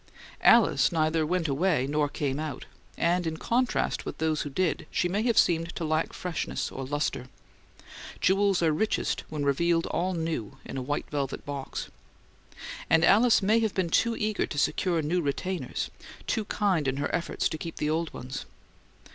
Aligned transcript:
Alice 0.41 0.91
neither 0.91 1.27
went 1.27 1.47
away 1.47 1.85
nor 1.85 2.09
"came 2.09 2.39
out," 2.39 2.65
and, 2.97 3.27
in 3.27 3.37
contrast 3.37 4.03
with 4.03 4.17
those 4.17 4.41
who 4.41 4.49
did, 4.49 4.87
she 4.89 5.07
may 5.07 5.21
have 5.21 5.37
seemed 5.37 5.75
to 5.75 5.85
lack 5.85 6.11
freshness 6.11 6.71
of 6.71 6.89
lustre 6.89 7.27
jewels 8.19 8.63
are 8.63 8.71
richest 8.71 9.23
when 9.29 9.45
revealed 9.45 9.85
all 9.85 10.15
new 10.15 10.57
in 10.65 10.75
a 10.75 10.81
white 10.81 11.07
velvet 11.11 11.45
box. 11.45 11.89
And 12.89 13.05
Alice 13.05 13.43
may 13.43 13.59
have 13.59 13.75
been 13.75 13.89
too 13.91 14.15
eager 14.15 14.47
to 14.47 14.57
secure 14.57 15.03
new 15.03 15.21
retainers, 15.21 15.91
too 16.25 16.45
kind 16.45 16.87
in 16.87 16.97
her 16.97 17.13
efforts 17.13 17.47
to 17.49 17.59
keep 17.59 17.75
the 17.75 17.91
old 17.91 18.11
ones. 18.11 18.47